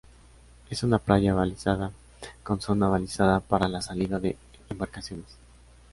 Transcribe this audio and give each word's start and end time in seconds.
Es 0.71 0.81
una 0.81 0.97
playa 0.97 1.35
balizada, 1.35 1.91
con 2.41 2.59
zona 2.59 2.87
balizada 2.87 3.39
para 3.39 3.67
la 3.67 3.83
salida 3.83 4.17
de 4.19 4.35
embarcaciones. 4.67 5.37